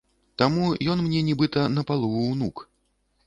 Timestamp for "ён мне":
0.93-1.19